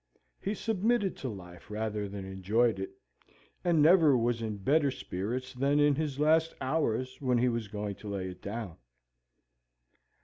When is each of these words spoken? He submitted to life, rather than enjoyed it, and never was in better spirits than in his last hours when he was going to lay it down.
He 0.41 0.55
submitted 0.55 1.15
to 1.17 1.29
life, 1.29 1.69
rather 1.69 2.09
than 2.09 2.25
enjoyed 2.25 2.79
it, 2.79 2.89
and 3.63 3.83
never 3.83 4.17
was 4.17 4.41
in 4.41 4.57
better 4.57 4.89
spirits 4.89 5.53
than 5.53 5.79
in 5.79 5.93
his 5.93 6.19
last 6.19 6.55
hours 6.59 7.21
when 7.21 7.37
he 7.37 7.49
was 7.49 7.67
going 7.67 7.93
to 7.97 8.07
lay 8.09 8.29
it 8.31 8.41
down. 8.41 8.77